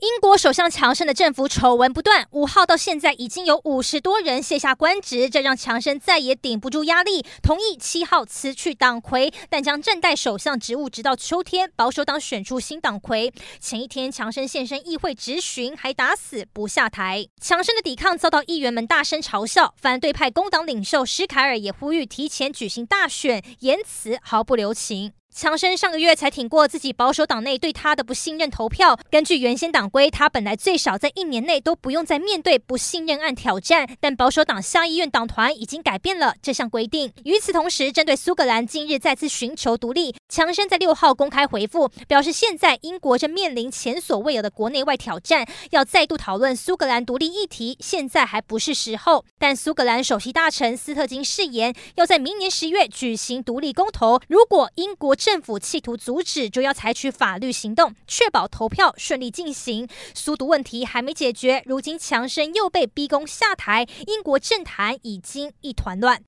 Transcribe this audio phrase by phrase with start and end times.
[0.00, 13.32] 英国首相强生的政府丑闻不断，五号到现在已经有五十多人卸下官职，这让强生再也顶不住压力，同意七号辞去党魁，但将暂代首相职务直到秋天保守党选出新党魁。
[13.58, 17.26] 前一天，强生现身议会质询，还打死不下台。
[17.40, 25.12] 强生的抵抗遭到议员们大声嘲笑，反对派工党领袖施凯尔也呼吁提前举行大选，言辞毫不留情。
[25.38, 28.98] 强生上个月才挺过自己保守党内对他的不信任投票。
[29.08, 33.88] 根据原先党规，他本来最少在一年内都不用再面对不信任案挑战。
[34.00, 37.12] 但保守党下议院党团已经改变了这项规定。
[37.22, 49.24] 与此同时，针对苏格兰近日再次寻求独立，强生在六号公开回复，表示现在英国正面临前所未有的国内外挑战，要再度讨论苏格兰独立议题，现在还不是时候。
[49.38, 54.20] 但苏格兰首席大臣斯特金誓言，要在明年十月举行独立公投。
[54.26, 59.86] 如果英国政府企图阻止，就要采取法律行动，确保投票顺利进行。
[60.14, 66.16] 苏毒问题还没解决，如今强生又被逼宫下台，英国政坛已经一团乱。